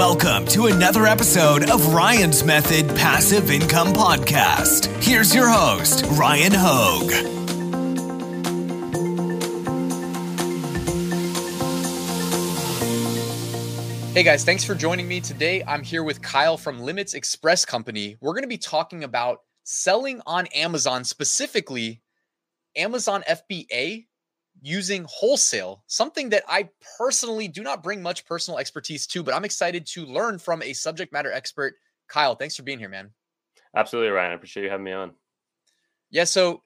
[0.00, 4.86] Welcome to another episode of Ryan's Method Passive Income Podcast.
[5.04, 7.12] Here's your host, Ryan Hogue.
[14.14, 15.62] Hey guys, thanks for joining me today.
[15.68, 18.16] I'm here with Kyle from Limits Express Company.
[18.22, 22.00] We're going to be talking about selling on Amazon, specifically
[22.74, 24.06] Amazon FBA
[24.62, 26.68] using wholesale, something that I
[26.98, 30.72] personally do not bring much personal expertise to, but I'm excited to learn from a
[30.72, 31.74] subject matter expert.
[32.08, 33.10] Kyle, thanks for being here, man.
[33.74, 34.32] Absolutely, Ryan.
[34.32, 35.12] I appreciate you having me on.
[36.10, 36.24] Yeah.
[36.24, 36.62] So,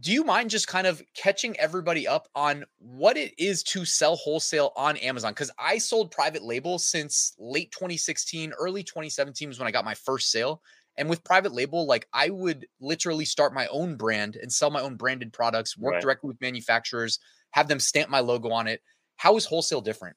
[0.00, 4.14] do you mind just kind of catching everybody up on what it is to sell
[4.14, 5.32] wholesale on Amazon?
[5.32, 9.94] Because I sold private label since late 2016, early 2017 was when I got my
[9.94, 10.62] first sale.
[10.96, 14.80] And with private label, like I would literally start my own brand and sell my
[14.80, 16.02] own branded products, work right.
[16.02, 17.18] directly with manufacturers,
[17.50, 18.82] have them stamp my logo on it.
[19.16, 20.16] How is wholesale different?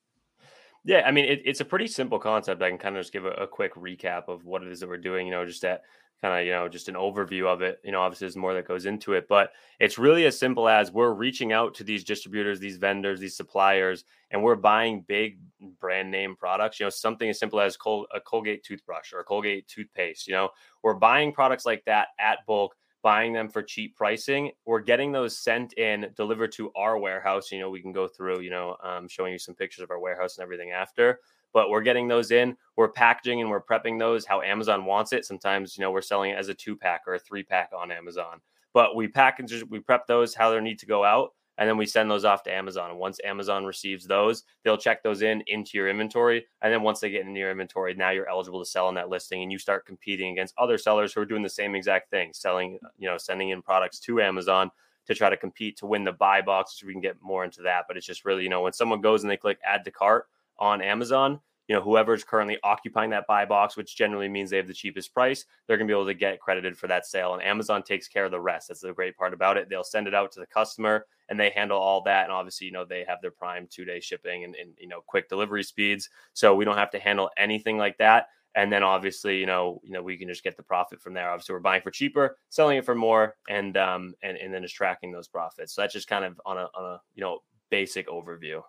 [0.84, 2.62] Yeah, I mean, it, it's a pretty simple concept.
[2.62, 4.90] I can kind of just give a, a, quick recap of what it is that
[4.90, 5.84] we're doing, you know, just that
[6.24, 7.79] kind of, you know, just an overview of it.
[7.84, 10.91] You know, obviously there's more that goes into it, but it's really as simple as
[10.91, 15.40] we're reaching out to these distributors, these vendors, these suppliers, and we're buying big
[15.79, 19.24] brand name products, you know, something as simple as Col- a Colgate toothbrush or a
[19.24, 20.49] Colgate toothpaste, you know,
[20.82, 25.38] we're buying products like that at bulk buying them for cheap pricing We're getting those
[25.38, 29.08] sent in delivered to our warehouse you know we can go through you know um,
[29.08, 31.20] showing you some pictures of our warehouse and everything after
[31.54, 35.26] but we're getting those in we're packaging and we're prepping those how amazon wants it.
[35.26, 37.91] Sometimes you know we're selling it as a two pack or a three pack on
[37.91, 38.40] amazon
[38.74, 41.85] but we package we prep those how they need to go out and then we
[41.85, 42.91] send those off to Amazon.
[42.91, 46.46] And once Amazon receives those, they'll check those in into your inventory.
[46.62, 49.10] And then once they get into your inventory, now you're eligible to sell on that
[49.10, 52.32] listing, and you start competing against other sellers who are doing the same exact thing,
[52.34, 54.71] selling, you know, sending in products to Amazon
[55.08, 56.80] to try to compete to win the buy box.
[56.80, 59.02] So we can get more into that, but it's just really, you know, when someone
[59.02, 60.27] goes and they click add to cart
[60.60, 64.68] on Amazon, you know, whoever's currently occupying that buy box, which generally means they have
[64.68, 67.34] the cheapest price, they're going to be able to get credited for that sale.
[67.34, 68.68] And Amazon takes care of the rest.
[68.68, 69.69] That's the great part about it.
[69.69, 72.25] They'll send it out to the customer and they handle all that.
[72.25, 75.00] And obviously, you know, they have their prime two day shipping and, and, you know,
[75.08, 76.09] quick delivery speeds.
[76.34, 78.28] So we don't have to handle anything like that.
[78.53, 81.30] And then obviously, you know, you know, we can just get the profit from there.
[81.30, 84.75] Obviously, we're buying for cheaper, selling it for more, and um, and and then just
[84.75, 85.74] tracking those profits.
[85.74, 88.62] So that's just kind of on a on a you know basic overview.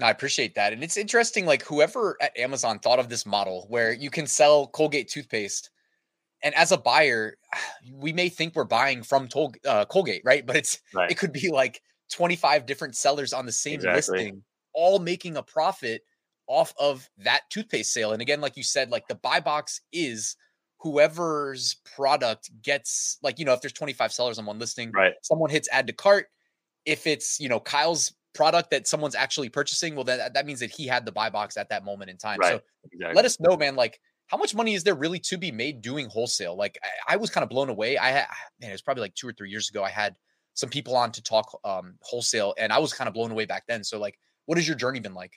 [0.00, 0.72] I appreciate that.
[0.72, 4.68] And it's interesting, like whoever at Amazon thought of this model where you can sell
[4.68, 5.68] Colgate toothpaste.
[6.42, 7.36] And as a buyer,
[7.92, 10.46] we may think we're buying from Tol- uh, Colgate, right?
[10.46, 11.10] But it's right.
[11.10, 11.82] it could be like
[12.12, 13.96] 25 different sellers on the same exactly.
[13.96, 16.02] listing, all making a profit
[16.46, 18.12] off of that toothpaste sale.
[18.12, 20.36] And again, like you said, like the buy box is
[20.78, 25.12] whoever's product gets like, you know, if there's 25 sellers on one listing, right.
[25.22, 26.26] someone hits add to cart.
[26.86, 30.70] If it's, you know, Kyle's product that someone's actually purchasing, well, that that means that
[30.70, 32.38] he had the buy box at that moment in time.
[32.38, 32.52] Right.
[32.54, 32.60] So
[32.92, 33.14] exactly.
[33.14, 33.76] let us know, man.
[33.76, 36.56] Like, how much money is there really to be made doing wholesale?
[36.56, 37.98] Like, I, I was kind of blown away.
[37.98, 39.82] I man, it was probably like two or three years ago.
[39.82, 40.14] I had
[40.54, 43.64] some people on to talk um, wholesale, and I was kind of blown away back
[43.66, 43.82] then.
[43.82, 45.32] So, like, what has your journey been like?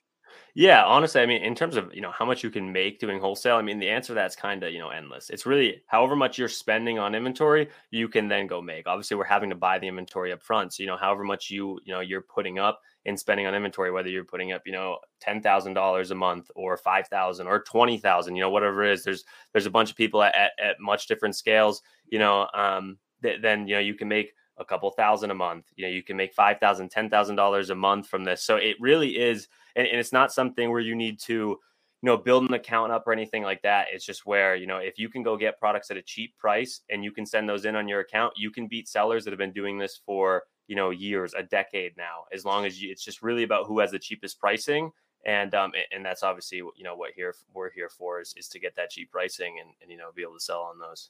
[0.53, 3.19] Yeah, honestly, I mean, in terms of you know how much you can make doing
[3.19, 5.29] wholesale, I mean, the answer to that's kind of you know endless.
[5.29, 8.87] It's really however much you're spending on inventory, you can then go make.
[8.87, 11.79] Obviously, we're having to buy the inventory up front, so you know however much you
[11.85, 14.97] you know you're putting up in spending on inventory, whether you're putting up you know
[15.19, 18.93] ten thousand dollars a month or five thousand or twenty thousand, you know whatever it
[18.93, 19.03] is.
[19.03, 19.23] There's
[19.53, 22.47] there's a bunch of people at, at, at much different scales, you know.
[22.53, 25.65] Um, th- then you know you can make a couple thousand a month.
[25.75, 28.43] You know, you can make five thousand, ten thousand dollars a month from this.
[28.43, 31.59] So it really is, and, and, it's not something where you need to, you
[32.03, 33.87] know, build an account up or anything like that.
[33.91, 36.81] It's just where you know if you can go get products at a cheap price
[36.89, 39.39] and you can send those in on your account, you can beat sellers that have
[39.39, 42.23] been doing this for you know years, a decade now.
[42.31, 44.89] As long as you, it's just really about who has the cheapest pricing.
[45.25, 48.59] And um and that's obviously you know what here we're here for is, is to
[48.59, 51.09] get that cheap pricing and, and you know be able to sell on those.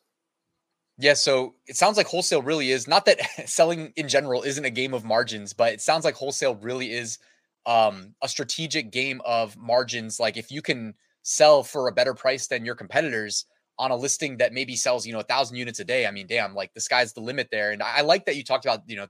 [0.98, 4.72] Yeah, so it sounds like wholesale really is not that selling in general isn't a
[4.72, 7.20] game of margins, but it sounds like wholesale really is
[7.68, 10.20] um, a strategic game of margins.
[10.20, 13.46] Like if you can sell for a better price than your competitors
[13.78, 16.06] on a listing that maybe sells, you know, a thousand units a day.
[16.06, 17.72] I mean, damn, like the sky's the limit there.
[17.72, 19.08] And I like that you talked about, you know,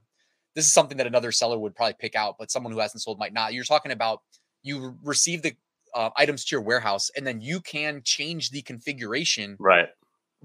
[0.54, 3.18] this is something that another seller would probably pick out, but someone who hasn't sold
[3.18, 3.54] might not.
[3.54, 4.20] You're talking about
[4.62, 5.54] you receive the
[5.94, 9.88] uh, items to your warehouse and then you can change the configuration right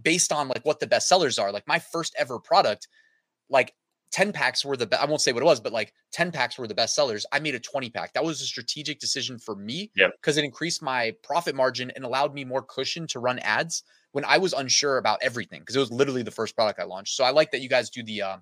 [0.01, 1.51] based on like what the best sellers are.
[1.51, 2.87] Like my first ever product,
[3.49, 3.73] like
[4.11, 6.57] 10 packs were the be- I won't say what it was, but like 10 packs
[6.57, 7.25] were the best sellers.
[7.31, 8.13] I made a 20 pack.
[8.13, 12.33] That was a strategic decision for me because it increased my profit margin and allowed
[12.33, 15.91] me more cushion to run ads when I was unsure about everything because it was
[15.91, 17.15] literally the first product I launched.
[17.15, 18.37] So I like that you guys do the uh,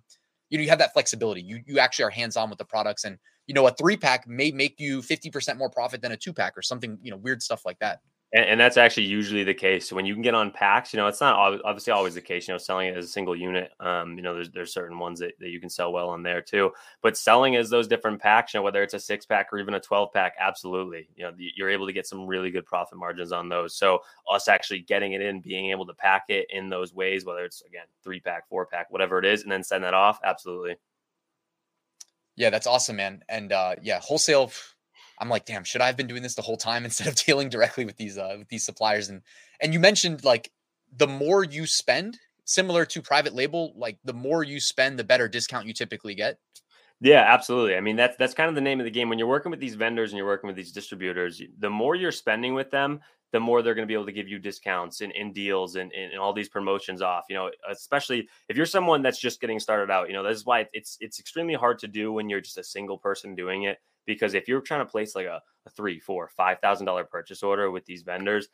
[0.49, 1.41] you know you have that flexibility.
[1.41, 4.27] You you actually are hands on with the products and you know a 3 pack
[4.27, 7.41] may make you 50% more profit than a 2 pack or something, you know, weird
[7.41, 7.99] stuff like that.
[8.33, 9.87] And, and, that's actually usually the case.
[9.87, 12.47] So when you can get on packs, you know, it's not obviously always the case,
[12.47, 13.71] you know, selling it as a single unit.
[13.79, 16.41] Um, you know, there's, there's certain ones that, that you can sell well on there
[16.41, 19.59] too, but selling as those different packs, you know, whether it's a six pack or
[19.59, 21.07] even a 12 pack, absolutely.
[21.15, 23.75] You know, you're able to get some really good profit margins on those.
[23.77, 23.99] So
[24.29, 27.61] us actually getting it in, being able to pack it in those ways, whether it's
[27.61, 30.19] again, three pack, four pack, whatever it is, and then send that off.
[30.23, 30.75] Absolutely.
[32.35, 33.23] Yeah, that's awesome, man.
[33.29, 34.51] And uh, yeah, wholesale
[35.19, 37.49] I'm like, damn, should I have been doing this the whole time instead of dealing
[37.49, 39.09] directly with these uh, with these suppliers?
[39.09, 39.21] And
[39.61, 40.51] and you mentioned like
[40.95, 45.27] the more you spend, similar to private label, like the more you spend, the better
[45.27, 46.39] discount you typically get.
[47.01, 47.75] Yeah, absolutely.
[47.75, 49.09] I mean, that's that's kind of the name of the game.
[49.09, 52.11] When you're working with these vendors and you're working with these distributors, the more you're
[52.11, 53.01] spending with them,
[53.33, 55.91] the more they're going to be able to give you discounts and, and deals and,
[55.91, 57.25] and, all these promotions off.
[57.27, 60.07] You know, especially if you're someone that's just getting started out.
[60.07, 62.63] You know, this is why it's it's extremely hard to do when you're just a
[62.63, 66.29] single person doing it because if you're trying to place like a, a three, four,
[66.29, 68.47] five thousand dollar purchase order with these vendors,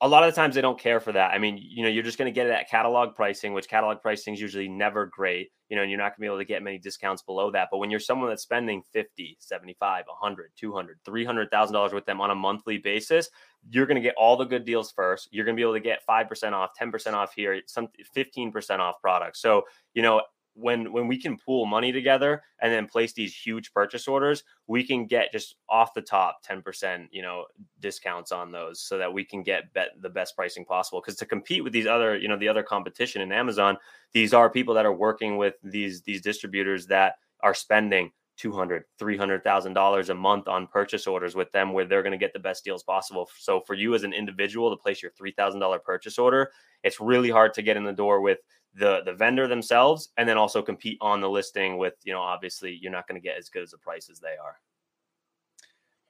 [0.00, 1.32] a lot of the times they don't care for that.
[1.32, 4.00] I mean, you know, you're just going to get it at catalog pricing, which catalog
[4.00, 6.44] pricing is usually never great, you know, and you're not going to be able to
[6.44, 7.68] get many discounts below that.
[7.72, 12.34] But when you're someone that's spending 50, 75, 100, 200, $300,000 with them on a
[12.34, 13.28] monthly basis,
[13.70, 15.28] you're going to get all the good deals first.
[15.32, 19.00] You're going to be able to get 5% off, 10% off here, some 15% off
[19.00, 19.42] products.
[19.42, 20.22] So, you know,
[20.58, 24.84] when when we can pool money together and then place these huge purchase orders, we
[24.84, 27.44] can get just off the top 10%, you know,
[27.80, 31.00] discounts on those so that we can get bet the best pricing possible.
[31.00, 33.76] Because to compete with these other, you know, the other competition in Amazon,
[34.12, 40.08] these are people that are working with these these distributors that are spending 200 $300,000
[40.08, 42.82] a month on purchase orders with them where they're going to get the best deals
[42.82, 43.28] possible.
[43.38, 46.50] So for you as an individual to place your $3,000 purchase order,
[46.84, 48.38] it's really hard to get in the door with
[48.78, 52.78] the the vendor themselves and then also compete on the listing with you know obviously
[52.80, 54.56] you're not going to get as good as the price as they are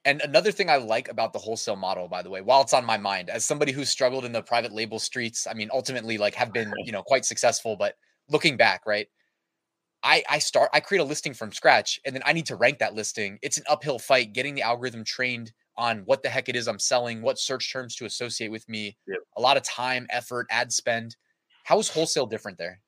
[0.05, 2.85] and another thing i like about the wholesale model by the way while it's on
[2.85, 6.35] my mind as somebody who's struggled in the private label streets i mean ultimately like
[6.35, 7.95] have been you know quite successful but
[8.29, 9.07] looking back right
[10.01, 12.79] I, I start I create a listing from scratch and then I need to rank
[12.79, 13.37] that listing.
[13.41, 16.79] It's an uphill fight getting the algorithm trained on what the heck it is I'm
[16.79, 18.97] selling, what search terms to associate with me.
[19.07, 19.19] Yep.
[19.37, 21.15] A lot of time, effort, ad spend.
[21.69, 22.81] How is wholesale different there?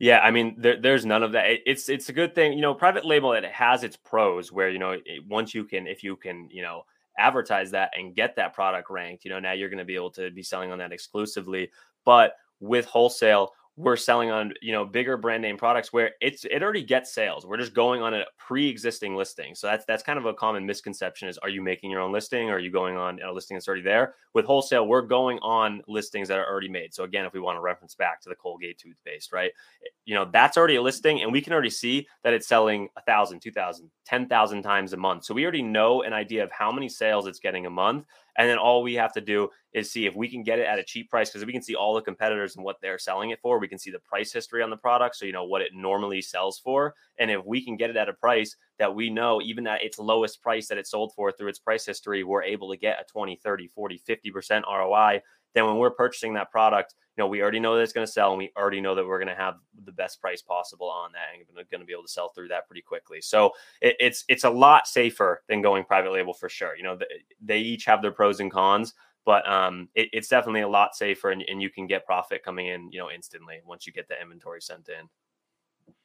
[0.00, 1.48] Yeah, I mean, there, there's none of that.
[1.48, 2.74] It, it's it's a good thing, you know.
[2.74, 6.16] Private label it has its pros where you know it, once you can, if you
[6.16, 6.82] can, you know,
[7.16, 10.10] advertise that and get that product ranked, you know, now you're going to be able
[10.10, 11.70] to be selling on that exclusively.
[12.04, 16.62] But with wholesale, we're selling on you know bigger brand name products where it's it
[16.62, 17.44] already gets sales.
[17.44, 19.54] We're just going on a pre-existing listing.
[19.54, 22.48] So that's that's kind of a common misconception is are you making your own listing?
[22.48, 24.14] Or are you going on a listing that's already there?
[24.32, 26.94] With wholesale we're going on listings that are already made.
[26.94, 29.50] So again if we want to reference back to the colgate toothpaste right?
[29.84, 32.88] Eh, you know that's already a listing and we can already see that it's selling
[32.96, 35.24] a thousand two thousand ten thousand times a month.
[35.24, 38.06] So we already know an idea of how many sales it's getting a month
[38.38, 40.78] and then all we have to do is see if we can get it at
[40.78, 43.40] a cheap price because we can see all the competitors and what they're selling it
[43.40, 43.58] for.
[43.58, 45.16] We can see the price history on the product.
[45.16, 46.94] So, you know, what it normally sells for.
[47.18, 49.98] And if we can get it at a price that we know, even at its
[49.98, 53.04] lowest price that it sold for through its price history, we're able to get a
[53.04, 55.20] 20, 30, 40, 50% ROI.
[55.54, 58.12] Then when we're purchasing that product, you know, we already know that it's going to
[58.12, 59.54] sell and we already know that we're going to have
[59.86, 62.48] the best price possible on that and we're going to be able to sell through
[62.48, 63.22] that pretty quickly.
[63.22, 66.76] So it, it's, it's a lot safer than going private label for sure.
[66.76, 67.06] You know, they,
[67.40, 68.92] they each have their pros and cons,
[69.26, 72.68] but um, it, it's definitely a lot safer and, and you can get profit coming
[72.68, 75.08] in, you know, instantly once you get the inventory sent in.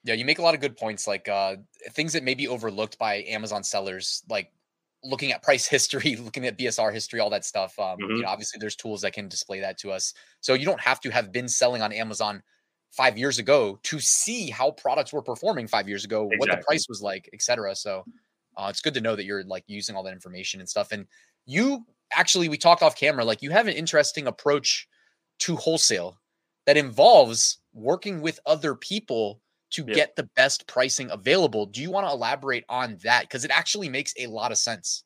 [0.03, 1.57] Yeah, you make a lot of good points, like uh,
[1.91, 4.51] things that may be overlooked by Amazon sellers, like
[5.03, 7.77] looking at price history, looking at BSR history, all that stuff.
[7.79, 8.15] Um, mm-hmm.
[8.15, 10.13] You know, obviously there's tools that can display that to us.
[10.41, 12.41] So you don't have to have been selling on Amazon
[12.89, 16.37] five years ago to see how products were performing five years ago, exactly.
[16.39, 17.75] what the price was like, etc.
[17.75, 18.03] So
[18.57, 20.91] uh, it's good to know that you're like using all that information and stuff.
[20.91, 21.05] And
[21.45, 24.87] you actually, we talked off camera, like you have an interesting approach
[25.39, 26.19] to wholesale
[26.65, 29.41] that involves working with other people
[29.71, 29.93] to yeah.
[29.93, 31.65] get the best pricing available.
[31.65, 33.21] Do you want to elaborate on that?
[33.23, 35.03] Because it actually makes a lot of sense.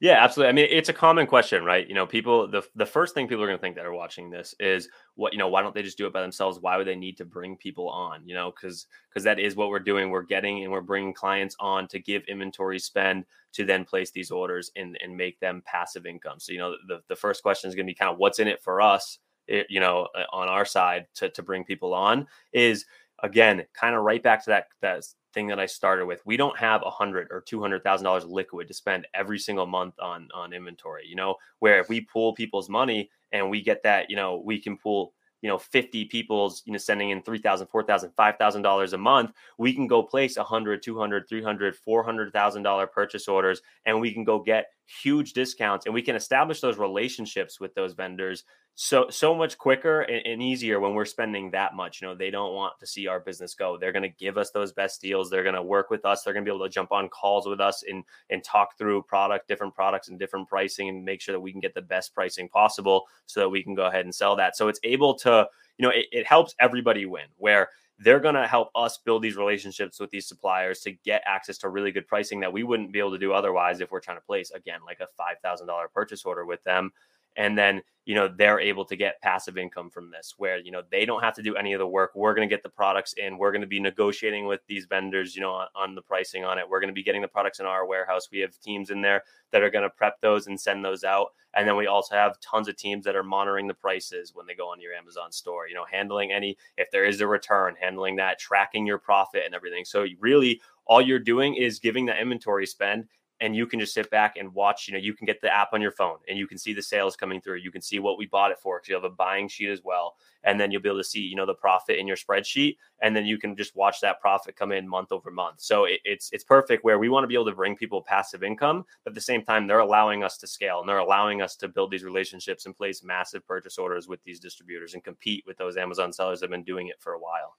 [0.00, 0.50] Yeah, absolutely.
[0.50, 1.86] I mean, it's a common question, right?
[1.88, 4.30] You know, people the the first thing people are going to think that are watching
[4.30, 6.58] this is what, you know, why don't they just do it by themselves?
[6.60, 9.70] Why would they need to bring people on, you know, cuz cuz that is what
[9.70, 10.10] we're doing.
[10.10, 13.24] We're getting and we're bringing clients on to give inventory spend
[13.54, 16.38] to then place these orders and and make them passive income.
[16.38, 18.46] So, you know, the the first question is going to be kind of what's in
[18.48, 22.86] it for us, it, you know, on our side to to bring people on is
[23.22, 25.04] again, kind of right back to that that
[25.38, 26.20] thing that I started with.
[26.26, 29.66] We don't have a hundred or two hundred thousand dollars liquid to spend every single
[29.66, 31.06] month on on inventory.
[31.06, 34.58] You know, where if we pool people's money and we get that, you know, we
[34.58, 38.98] can pool you know 50 people's you know sending in 3000 4000 5000 dollars a
[38.98, 44.24] month we can go place 100 200 300 400000 dollar purchase orders and we can
[44.24, 44.66] go get
[45.02, 48.42] huge discounts and we can establish those relationships with those vendors
[48.80, 52.30] so so much quicker and, and, easier when we're spending that much you know they
[52.30, 53.76] don't want to see our business go.
[53.76, 55.28] They're going to give us those best deals.
[55.28, 56.22] They're going to work with us.
[56.22, 59.02] They're going to be able to jump on calls with us and and talk through
[59.02, 62.14] product different products and different pricing and make sure that we can get the best
[62.14, 64.56] pricing possible so that we can go ahead and sell that.
[64.56, 68.46] So it's able to you know it, it helps everybody win where they're going to
[68.46, 72.38] help us build these relationships with these suppliers to get access to really good pricing
[72.38, 75.00] that we wouldn't be able to do otherwise if we're trying to place again like
[75.00, 76.92] a $5000 purchase order with them
[77.38, 80.82] and then you know they're able to get passive income from this where you know
[80.90, 82.12] they don't have to do any of the work.
[82.14, 83.38] We're going to get the products in.
[83.38, 86.58] We're going to be negotiating with these vendors you know on, on the pricing on
[86.58, 86.68] it.
[86.68, 88.28] We're going to be getting the products in our warehouse.
[88.30, 91.28] We have teams in there that are going to prep those and send those out.
[91.54, 94.54] And then we also have tons of teams that are monitoring the prices when they
[94.54, 98.16] go on your amazon store you know handling any if there is a return handling
[98.16, 99.84] that tracking your profit and everything.
[99.84, 103.06] So really all you're doing is giving the inventory spend
[103.40, 104.88] and you can just sit back and watch.
[104.88, 106.82] You know, you can get the app on your phone and you can see the
[106.82, 107.56] sales coming through.
[107.56, 109.82] You can see what we bought it for because you have a buying sheet as
[109.84, 110.16] well.
[110.44, 113.14] And then you'll be able to see, you know, the profit in your spreadsheet, and
[113.14, 115.60] then you can just watch that profit come in month over month.
[115.60, 118.42] So it, it's it's perfect where we want to be able to bring people passive
[118.42, 121.56] income, but at the same time, they're allowing us to scale and they're allowing us
[121.56, 125.56] to build these relationships and place massive purchase orders with these distributors and compete with
[125.58, 127.56] those Amazon sellers that have been doing it for a while.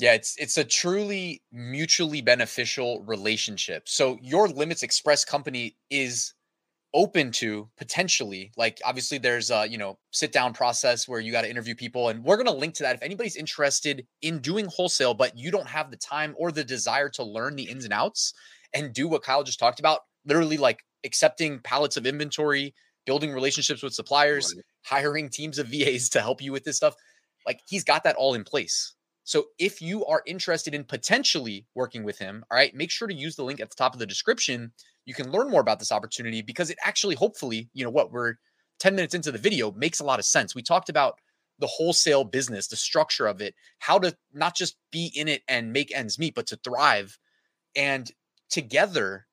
[0.00, 3.86] Yeah, it's it's a truly mutually beneficial relationship.
[3.86, 6.32] So your Limits Express company is
[6.94, 11.42] open to potentially like obviously there's a you know sit down process where you got
[11.42, 14.66] to interview people and we're going to link to that if anybody's interested in doing
[14.66, 17.92] wholesale but you don't have the time or the desire to learn the ins and
[17.92, 18.34] outs
[18.74, 22.74] and do what Kyle just talked about literally like accepting pallets of inventory
[23.06, 24.64] building relationships with suppliers right.
[24.84, 26.96] hiring teams of VAs to help you with this stuff
[27.46, 32.04] like he's got that all in place so if you are interested in potentially working
[32.04, 34.06] with him, all right, make sure to use the link at the top of the
[34.06, 34.72] description.
[35.04, 38.34] You can learn more about this opportunity because it actually, hopefully, you know what, we're
[38.80, 40.54] 10 minutes into the video, makes a lot of sense.
[40.54, 41.18] We talked about
[41.58, 45.72] the wholesale business, the structure of it, how to not just be in it and
[45.72, 47.18] make ends meet, but to thrive.
[47.76, 48.10] And
[48.48, 49.26] together,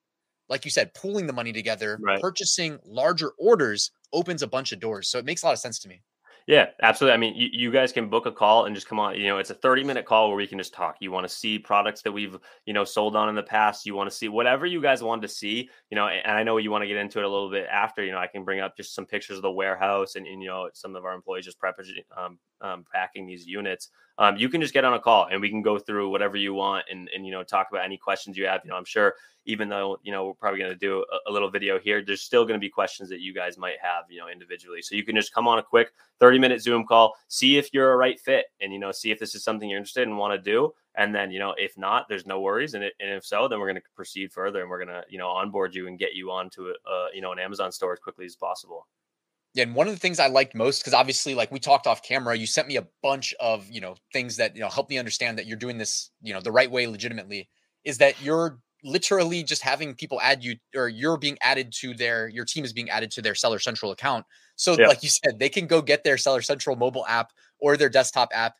[0.50, 2.22] like you said, pooling the money together, right.
[2.22, 5.08] purchasing larger orders opens a bunch of doors.
[5.08, 6.02] So it makes a lot of sense to me.
[6.48, 7.14] Yeah, absolutely.
[7.14, 9.16] I mean, you, you guys can book a call and just come on.
[9.20, 10.96] You know, it's a 30 minute call where we can just talk.
[11.02, 13.86] You want to see products that we've, you know, sold on in the past.
[13.86, 16.56] You want to see whatever you guys want to see, you know, and I know
[16.56, 18.62] you want to get into it a little bit after, you know, I can bring
[18.62, 21.44] up just some pictures of the warehouse and, and you know, some of our employees
[21.44, 21.76] just prep,
[22.16, 23.90] um, um, packing these units.
[24.18, 26.54] Um, you can just get on a call and we can go through whatever you
[26.54, 28.62] want and, and, you know, talk about any questions you have.
[28.64, 29.14] You know, I'm sure
[29.48, 32.22] even though you know we're probably going to do a, a, little video here there's
[32.22, 35.04] still going to be questions that you guys might have you know individually so you
[35.04, 38.20] can just come on a quick 30 minute zoom call see if you're a right
[38.20, 40.52] fit and you know see if this is something you're interested in and want to
[40.52, 43.48] do and then you know if not there's no worries and, it, and if so
[43.48, 45.98] then we're going to proceed further and we're going to you know onboard you and
[45.98, 48.88] get you onto a, uh, you know an amazon store as quickly as possible
[49.58, 52.36] and one of the things I liked most, because obviously, like we talked off camera,
[52.36, 55.38] you sent me a bunch of you know things that you know help me understand
[55.38, 57.50] that you're doing this you know the right way, legitimately.
[57.84, 62.28] Is that you're literally just having people add you or you're being added to their
[62.28, 64.88] your team is being added to their seller central account so yeah.
[64.88, 68.30] like you said they can go get their seller central mobile app or their desktop
[68.34, 68.56] app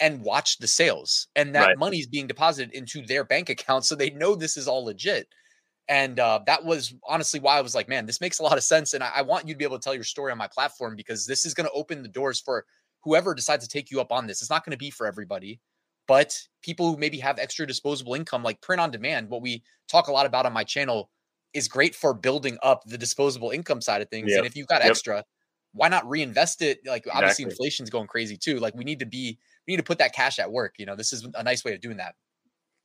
[0.00, 1.78] and watch the sales and that right.
[1.78, 5.28] money is being deposited into their bank account so they know this is all legit
[5.90, 8.64] and uh, that was honestly why i was like man this makes a lot of
[8.64, 10.48] sense and I, I want you to be able to tell your story on my
[10.48, 12.64] platform because this is going to open the doors for
[13.02, 15.60] whoever decides to take you up on this it's not going to be for everybody
[16.10, 20.08] but people who maybe have extra disposable income, like print on demand, what we talk
[20.08, 21.08] a lot about on my channel
[21.54, 24.30] is great for building up the disposable income side of things.
[24.30, 24.38] Yep.
[24.38, 24.90] And if you've got yep.
[24.90, 25.24] extra,
[25.72, 26.80] why not reinvest it?
[26.84, 27.44] Like obviously exactly.
[27.44, 28.58] inflation's going crazy too.
[28.58, 30.74] Like we need to be, we need to put that cash at work.
[30.78, 32.16] You know, this is a nice way of doing that.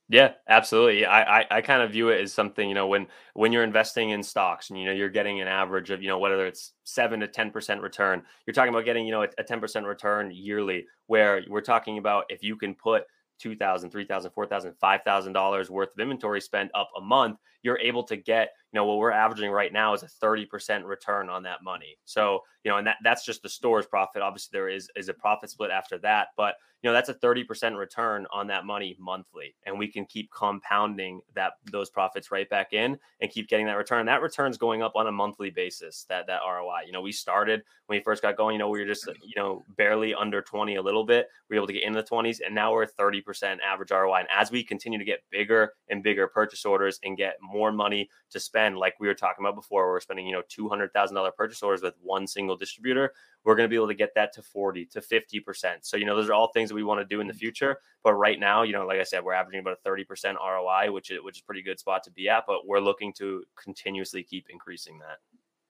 [0.08, 1.04] Yeah, absolutely.
[1.04, 4.10] I, I, I kind of view it as something, you know, when when you're investing
[4.10, 7.18] in stocks and you know you're getting an average of, you know, whether it's seven
[7.20, 10.86] to ten percent return, you're talking about getting, you know, a ten percent return yearly,
[11.06, 13.02] where we're talking about if you can put
[13.40, 18.50] $2,000, $3,000, $4,000, $5,000 worth of inventory spend up a month, you're able to get,
[18.72, 21.96] you know, what we're averaging right now is a 30% return on that money.
[22.04, 24.22] So, you know, and that, that's just the store's profit.
[24.22, 27.76] Obviously, there is, is a profit split after that, but, you know, that's a 30%
[27.76, 29.56] return on that money monthly.
[29.64, 33.78] And we can keep compounding that, those profits right back in and keep getting that
[33.78, 34.06] return.
[34.06, 36.82] That return's going up on a monthly basis, that, that ROI.
[36.86, 39.34] You know, we started when we first got going, you know, we were just, you
[39.36, 41.28] know, barely under 20 a little bit.
[41.48, 44.20] We were able to get in the 20s and now we're 30% 30% average ROI.
[44.20, 48.08] And as we continue to get bigger and bigger purchase orders and get more money
[48.30, 51.82] to spend, like we were talking about before, we're spending, you know, $200,000 purchase orders
[51.82, 53.12] with one single distributor.
[53.44, 55.78] We're going to be able to get that to 40 to 50%.
[55.82, 57.38] So, you know, those are all things that we want to do in the mm-hmm.
[57.38, 57.78] future.
[58.02, 61.10] But right now, you know, like I said, we're averaging about a 30% ROI, which
[61.10, 64.46] is, which is pretty good spot to be at, but we're looking to continuously keep
[64.50, 65.18] increasing that.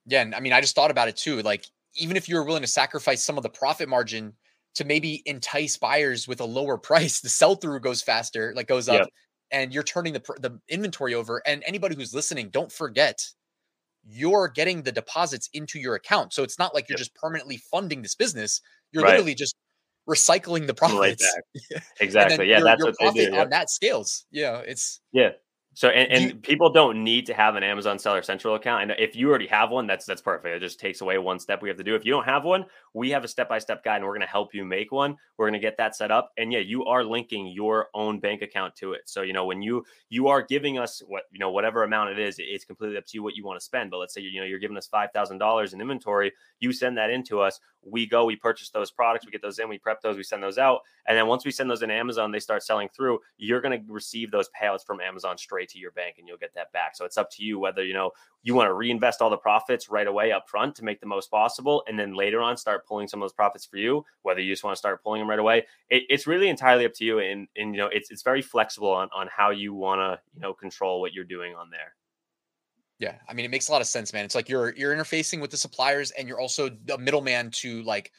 [0.06, 0.22] Yeah.
[0.22, 1.42] And I mean, I just thought about it too.
[1.42, 1.66] Like,
[1.96, 4.34] even if you're willing to sacrifice some of the profit margin
[4.74, 8.88] to maybe entice buyers with a lower price, the sell through goes faster, like goes
[8.88, 9.08] up, yep.
[9.50, 11.42] And you're turning the the inventory over.
[11.46, 13.24] And anybody who's listening, don't forget
[14.08, 16.32] you're getting the deposits into your account.
[16.32, 17.00] So it's not like you're yep.
[17.00, 18.60] just permanently funding this business.
[18.92, 19.10] You're right.
[19.10, 19.56] literally just
[20.08, 21.26] recycling the profits.
[21.72, 22.48] Right exactly.
[22.48, 23.36] yeah, your, that's your what they do.
[23.36, 24.24] On that scales.
[24.30, 25.30] Yeah, it's yeah.
[25.74, 28.84] So and, and you, people don't need to have an Amazon Seller Central account.
[28.84, 30.56] And if you already have one, that's that's perfect.
[30.56, 31.94] It just takes away one step we have to do.
[31.94, 32.64] If you don't have one,
[32.96, 35.16] we have a step by step guide, and we're going to help you make one.
[35.36, 38.40] We're going to get that set up, and yeah, you are linking your own bank
[38.40, 39.02] account to it.
[39.04, 42.18] So you know when you you are giving us what you know whatever amount it
[42.18, 43.90] is, it's completely up to you what you want to spend.
[43.90, 46.96] But let's say you know you're giving us five thousand dollars in inventory, you send
[46.96, 47.60] that into us.
[47.88, 50.42] We go, we purchase those products, we get those in, we prep those, we send
[50.42, 53.20] those out, and then once we send those in Amazon, they start selling through.
[53.36, 56.54] You're going to receive those payouts from Amazon straight to your bank, and you'll get
[56.54, 56.96] that back.
[56.96, 58.10] So it's up to you whether you know
[58.42, 61.30] you want to reinvest all the profits right away up front to make the most
[61.30, 64.04] possible, and then later on start pulling some of those profits for you.
[64.22, 66.92] Whether you just want to start pulling them right away, it, it's really entirely up
[66.94, 67.18] to you.
[67.18, 70.40] And and you know it's it's very flexible on on how you want to you
[70.40, 71.94] know control what you're doing on there.
[72.98, 74.24] Yeah, I mean it makes a lot of sense, man.
[74.24, 78.10] It's like you're you're interfacing with the suppliers, and you're also the middleman to like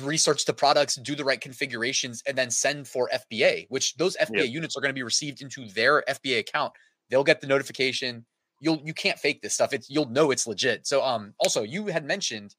[0.00, 4.38] research the products, do the right configurations, and then send for FBA, which those FBA
[4.38, 4.48] yep.
[4.48, 6.72] units are going to be received into their FBA account.
[7.08, 8.26] They'll get the notification.
[8.60, 9.72] You'll you can't fake this stuff.
[9.72, 10.86] It's you'll know it's legit.
[10.86, 12.54] So um also you had mentioned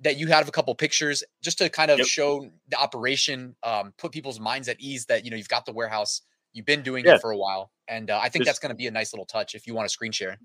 [0.00, 2.06] that you have a couple pictures just to kind of yep.
[2.06, 5.72] show the operation, um, put people's minds at ease that you know you've got the
[5.72, 6.22] warehouse,
[6.52, 7.14] you've been doing yeah.
[7.14, 9.12] it for a while, and uh, I think just, that's going to be a nice
[9.12, 10.38] little touch if you want to screen share.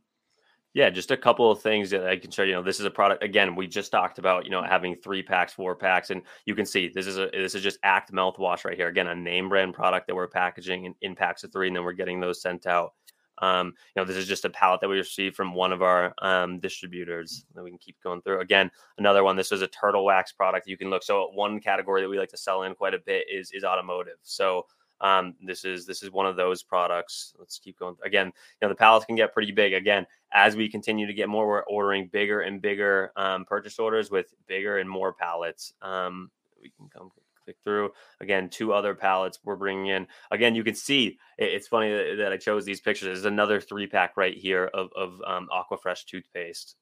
[0.73, 2.53] Yeah, just a couple of things that I can show you.
[2.53, 3.21] Know, this is a product.
[3.23, 6.65] Again, we just talked about you know having three packs, four packs, and you can
[6.65, 8.87] see this is a this is just Act mouthwash right here.
[8.87, 11.83] Again, a name brand product that we're packaging in, in packs of three, and then
[11.83, 12.93] we're getting those sent out.
[13.41, 16.13] Um, you know, this is just a pallet that we received from one of our
[16.21, 18.39] um, distributors that we can keep going through.
[18.39, 19.35] Again, another one.
[19.35, 20.67] This is a turtle wax product.
[20.67, 21.03] You can look.
[21.03, 24.17] So one category that we like to sell in quite a bit is is automotive.
[24.21, 24.65] So
[25.01, 27.33] um, this is this is one of those products.
[27.39, 27.95] Let's keep going.
[28.05, 29.73] Again, you know the pallets can get pretty big.
[29.73, 34.11] Again, as we continue to get more, we're ordering bigger and bigger um, purchase orders
[34.11, 35.73] with bigger and more pallets.
[35.81, 36.29] Um,
[36.61, 37.11] we can come
[37.51, 38.49] click through again.
[38.49, 40.07] Two other pallets we're bringing in.
[40.31, 43.07] Again, you can see it's funny that, I chose these pictures.
[43.07, 46.75] There's another three pack right here of of um, Aquafresh toothpaste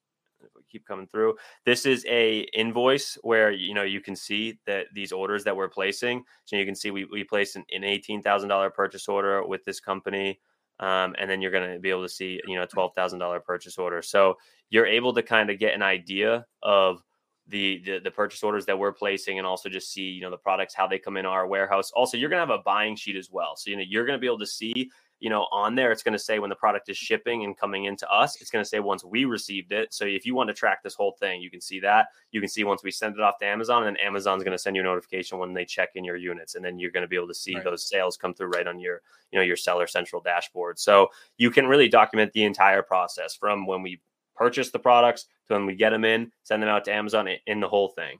[0.55, 4.85] we keep coming through this is a invoice where you know you can see that
[4.93, 8.73] these orders that we're placing so you can see we, we placed an, an $18000
[8.73, 10.39] purchase order with this company
[10.79, 13.77] um, and then you're going to be able to see you know a $12000 purchase
[13.77, 14.35] order so
[14.69, 17.01] you're able to kind of get an idea of
[17.49, 20.37] the, the, the purchase orders that we're placing and also just see you know the
[20.37, 23.15] products how they come in our warehouse also you're going to have a buying sheet
[23.15, 25.75] as well so you know you're going to be able to see you know, on
[25.75, 28.49] there, it's going to say when the product is shipping and coming into us, it's
[28.49, 29.93] going to say once we received it.
[29.93, 32.07] So if you want to track this whole thing, you can see that.
[32.31, 34.77] You can see once we send it off to Amazon, and Amazon's going to send
[34.77, 37.17] you a notification when they check in your units, and then you're going to be
[37.17, 37.63] able to see right.
[37.63, 40.79] those sales come through right on your, you know, your seller central dashboard.
[40.79, 43.99] So you can really document the entire process from when we
[44.39, 47.59] purchase the products to when we get them in, send them out to Amazon, in
[47.59, 48.17] the whole thing.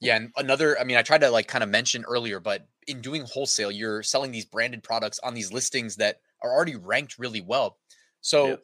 [0.00, 3.02] Yeah, and another, I mean, I tried to like kind of mention earlier, but in
[3.02, 7.42] doing wholesale, you're selling these branded products on these listings that are already ranked really
[7.42, 7.76] well.
[8.22, 8.56] So, yeah.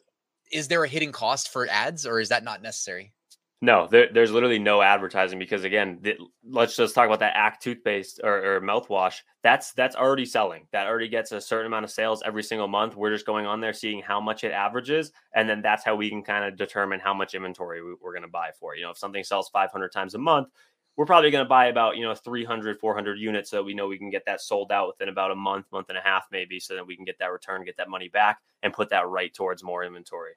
[0.51, 3.13] is there a hidden cost for ads, or is that not necessary?
[3.59, 5.99] No, there, there's literally no advertising because again,
[6.47, 9.21] let's just talk about that Act toothpaste or, or, mouthwash.
[9.41, 10.67] That's that's already selling.
[10.71, 12.95] That already gets a certain amount of sales every single month.
[12.95, 16.07] We're just going on there, seeing how much it averages, and then that's how we
[16.07, 18.75] can kind of determine how much inventory we, we're going to buy for.
[18.75, 20.49] You know, if something sells 500 times a month,
[20.95, 23.97] we're probably going to buy about you know 300 400 units so we know we
[23.97, 26.75] can get that sold out within about a month month and a half maybe so
[26.75, 29.63] that we can get that return get that money back and put that right towards
[29.63, 30.33] more inventory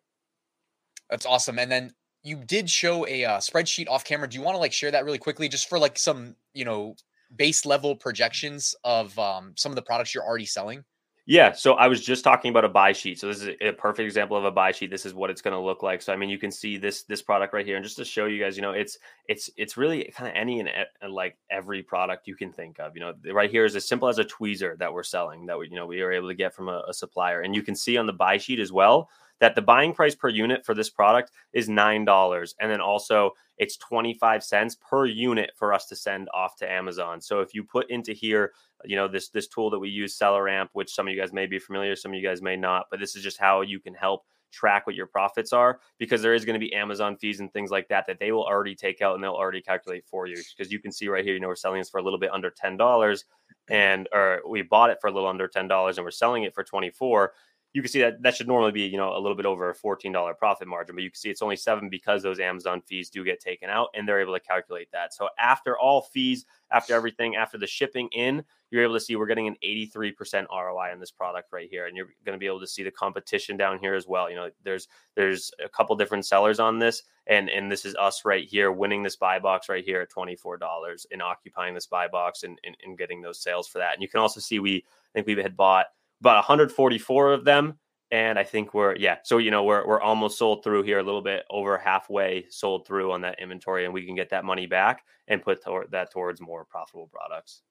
[1.08, 4.54] that's awesome and then you did show a uh, spreadsheet off camera do you want
[4.54, 6.94] to like share that really quickly just for like some you know
[7.36, 10.84] base level projections of um, some of the products you're already selling
[11.30, 13.20] yeah, so I was just talking about a buy sheet.
[13.20, 14.90] So this is a perfect example of a buy sheet.
[14.90, 16.02] This is what it's going to look like.
[16.02, 18.26] So I mean, you can see this this product right here, and just to show
[18.26, 20.68] you guys, you know, it's it's it's really kind of any and
[21.08, 22.96] like every product you can think of.
[22.96, 25.68] You know, right here is as simple as a tweezer that we're selling that we
[25.68, 27.96] you know we are able to get from a, a supplier, and you can see
[27.96, 29.08] on the buy sheet as well
[29.40, 32.54] that the buying price per unit for this product is $9.
[32.60, 37.20] And then also it's 25 cents per unit for us to send off to Amazon.
[37.20, 38.52] So if you put into here,
[38.84, 41.46] you know, this this tool that we use, SellerAmp, which some of you guys may
[41.46, 43.94] be familiar, some of you guys may not, but this is just how you can
[43.94, 47.52] help track what your profits are because there is going to be Amazon fees and
[47.52, 50.36] things like that that they will already take out and they'll already calculate for you.
[50.56, 52.30] Because you can see right here, you know, we're selling this for a little bit
[52.32, 53.24] under ten dollars,
[53.68, 56.54] and or we bought it for a little under ten dollars and we're selling it
[56.54, 57.32] for twenty four
[57.72, 59.74] you can see that that should normally be you know a little bit over a
[59.74, 63.24] $14 profit margin but you can see it's only seven because those amazon fees do
[63.24, 65.14] get taken out and they're able to calculate that.
[65.14, 69.26] So after all fees after everything after the shipping in you're able to see we're
[69.26, 71.86] getting an 83% roi on this product right here.
[71.86, 74.30] And you're going to be able to see the competition down here as well.
[74.30, 78.24] You know there's there's a couple different sellers on this and and this is us
[78.24, 82.42] right here winning this buy box right here at $24 and occupying this buy box
[82.42, 83.94] and, and, and getting those sales for that.
[83.94, 85.86] And you can also see we I think we had bought
[86.20, 87.78] about 144 of them
[88.10, 89.18] and I think we're yeah.
[89.22, 92.86] So you know we're we're almost sold through here, a little bit over halfway sold
[92.86, 96.40] through on that inventory, and we can get that money back and put that towards
[96.40, 97.62] more profitable products.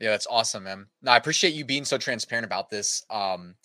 [0.00, 0.86] Yeah, that's awesome, man.
[1.06, 3.04] I appreciate you being so transparent about this.
[3.10, 3.56] Um,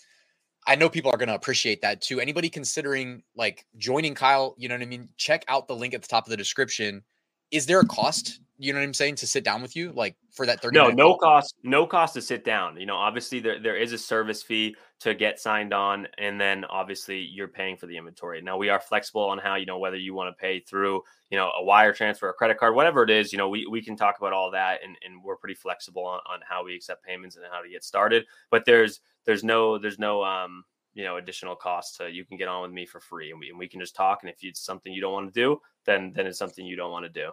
[0.66, 2.20] I know people are going to appreciate that too.
[2.20, 5.10] Anybody considering like joining Kyle, you know what I mean?
[5.18, 7.04] Check out the link at the top of the description.
[7.52, 10.16] Is there a cost you know what I'm saying, to sit down with you, like
[10.32, 12.80] for that 30 No, no cost, no cost to sit down.
[12.80, 16.64] You know, obviously there, there is a service fee to get signed on, and then
[16.66, 18.42] obviously you're paying for the inventory.
[18.42, 21.38] Now we are flexible on how, you know, whether you want to pay through, you
[21.38, 23.96] know, a wire transfer, a credit card, whatever it is, you know, we, we can
[23.96, 27.36] talk about all that and, and we're pretty flexible on, on how we accept payments
[27.36, 28.24] and how to get started.
[28.52, 30.64] But there's there's no there's no um
[30.94, 33.50] you know additional cost to you can get on with me for free and we,
[33.50, 36.12] and we can just talk and if it's something you don't want to do then
[36.16, 37.32] then it's something you don't want to do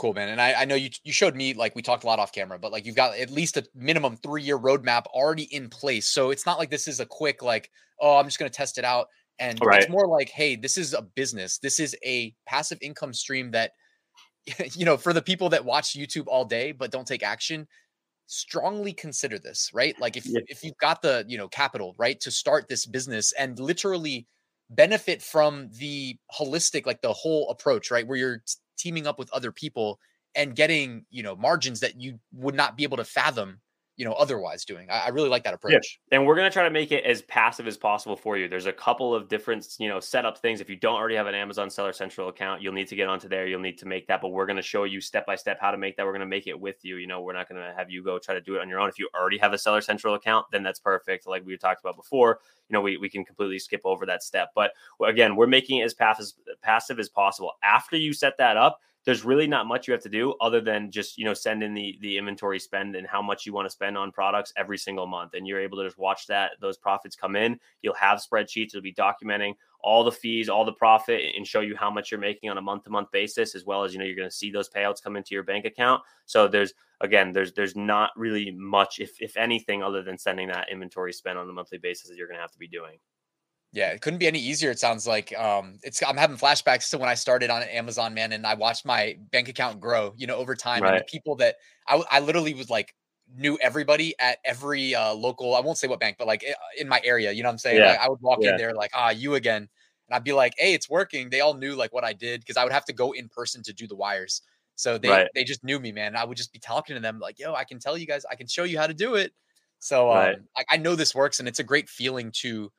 [0.00, 0.30] Cool, man.
[0.30, 2.58] And I, I know you you showed me like we talked a lot off camera,
[2.58, 6.06] but like you've got at least a minimum three year roadmap already in place.
[6.06, 8.84] So it's not like this is a quick like, oh, I'm just gonna test it
[8.86, 9.08] out.
[9.38, 9.82] And right.
[9.82, 11.58] it's more like, hey, this is a business.
[11.58, 13.72] This is a passive income stream that,
[14.72, 17.68] you know, for the people that watch YouTube all day but don't take action,
[18.26, 20.00] strongly consider this, right?
[20.00, 20.40] Like if yeah.
[20.46, 24.26] if you've got the you know capital, right, to start this business and literally
[24.70, 28.42] benefit from the holistic, like the whole approach, right, where you're
[28.80, 30.00] teaming up with other people
[30.34, 33.60] and getting you know margins that you would not be able to fathom
[34.00, 34.88] you know otherwise doing.
[34.90, 36.00] I, I really like that approach.
[36.10, 36.16] yeah.
[36.16, 38.48] and we're going to try to make it as passive as possible for you.
[38.48, 40.62] There's a couple of different you know setup things.
[40.62, 43.28] If you don't already have an amazon seller central account you'll need to get onto
[43.28, 43.46] there.
[43.46, 45.70] You'll need to make that but we're going to show you step by step how
[45.70, 46.06] to make that.
[46.06, 46.96] We're going to make it with you.
[46.96, 48.80] You know we're not going to have you go try to do it on your
[48.80, 48.88] own.
[48.88, 51.26] If you already have a seller central account then that's perfect.
[51.26, 52.38] Like we talked about before
[52.70, 54.48] you know we, we can completely skip over that step.
[54.54, 54.70] But
[55.06, 56.32] again we're making it as passive,
[56.62, 57.52] passive as possible.
[57.62, 60.90] After you set that up there's really not much you have to do other than
[60.90, 63.70] just you know send in the the inventory spend and how much you want to
[63.70, 65.34] spend on products every single month.
[65.34, 67.58] And you're able to just watch that those profits come in.
[67.82, 68.68] You'll have spreadsheets.
[68.68, 72.20] It'll be documenting all the fees all the profit and show you how much you're
[72.20, 74.34] making on a month to month basis as well as you know you're going to
[74.34, 76.02] see those payouts come into your bank account.
[76.26, 80.70] So there's again there's there's not really much if if anything other than sending that
[80.70, 82.98] inventory spend on a monthly basis that you're going to have to be doing
[83.72, 84.70] yeah, it couldn't be any easier.
[84.70, 86.02] It sounds like um, it's.
[86.02, 89.48] I'm having flashbacks to when I started on Amazon, man, and I watched my bank
[89.48, 90.82] account grow, you know, over time.
[90.82, 90.94] Right.
[90.94, 91.56] And the people that
[91.86, 92.94] I, I literally was like
[93.36, 95.54] knew everybody at every uh, local.
[95.54, 96.44] I won't say what bank, but like
[96.78, 97.78] in my area, you know what I'm saying?
[97.78, 97.90] Yeah.
[97.90, 98.50] Like, I would walk yeah.
[98.50, 99.68] in there like, ah, you again,
[100.08, 101.30] and I'd be like, hey, it's working.
[101.30, 103.62] They all knew like what I did because I would have to go in person
[103.62, 104.42] to do the wires.
[104.74, 105.28] So they right.
[105.34, 106.16] they just knew me, man.
[106.16, 108.34] I would just be talking to them like, yo, I can tell you guys, I
[108.34, 109.32] can show you how to do it.
[109.78, 110.38] So um, right.
[110.56, 112.72] I, I know this works, and it's a great feeling to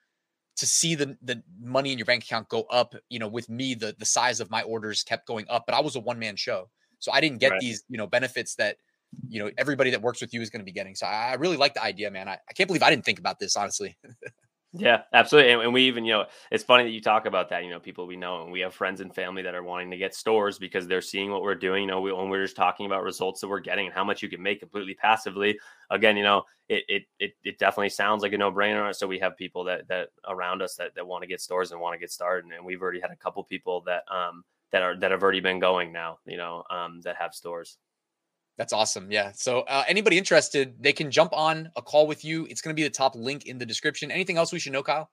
[0.57, 3.73] to see the the money in your bank account go up, you know, with me,
[3.73, 6.35] the the size of my orders kept going up, but I was a one man
[6.35, 7.59] show, so I didn't get right.
[7.59, 8.77] these, you know, benefits that
[9.27, 10.95] you know everybody that works with you is going to be getting.
[10.95, 12.27] So I, I really like the idea, man.
[12.27, 13.97] I, I can't believe I didn't think about this, honestly.
[14.73, 15.51] Yeah, absolutely.
[15.51, 17.65] And, and, we even, you know, it's funny that you talk about that.
[17.65, 19.97] You know, people we know and we have friends and family that are wanting to
[19.97, 21.81] get stores because they're seeing what we're doing.
[21.84, 24.23] You know, we, when we're just talking about results that we're getting and how much
[24.23, 25.60] you can make completely passively.
[25.89, 28.95] Again, you know, it it it, it definitely sounds like a no brainer.
[28.95, 31.81] So we have people that that around us that, that want to get stores and
[31.81, 32.49] want to get started.
[32.49, 35.60] And we've already had a couple people that um that are that have already been
[35.60, 36.19] going now.
[36.25, 37.77] You know, um that have stores.
[38.62, 39.12] That's awesome.
[39.12, 39.32] Yeah.
[39.34, 42.45] So uh, anybody interested, they can jump on a call with you.
[42.47, 44.12] It's going to be the top link in the description.
[44.12, 45.10] Anything else we should know, Kyle?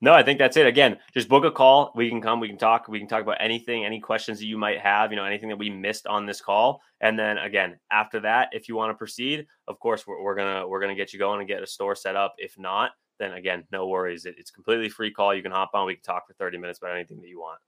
[0.00, 0.64] No, I think that's it.
[0.64, 1.92] Again, just book a call.
[1.94, 2.40] We can come.
[2.40, 2.88] We can talk.
[2.88, 5.12] We can talk about anything, any questions that you might have.
[5.12, 6.80] You know, anything that we missed on this call.
[7.02, 10.66] And then again, after that, if you want to proceed, of course, we're, we're gonna
[10.66, 12.32] we're gonna get you going and get a store set up.
[12.38, 14.24] If not, then again, no worries.
[14.24, 15.34] It, it's completely free call.
[15.34, 15.86] You can hop on.
[15.86, 17.58] We can talk for thirty minutes about anything that you want.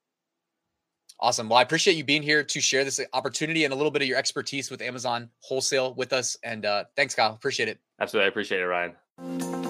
[1.20, 1.48] Awesome.
[1.48, 4.08] Well, I appreciate you being here to share this opportunity and a little bit of
[4.08, 6.36] your expertise with Amazon wholesale with us.
[6.42, 7.32] And uh, thanks, Kyle.
[7.32, 7.78] Appreciate it.
[8.00, 8.26] Absolutely.
[8.26, 9.63] I appreciate it, Ryan.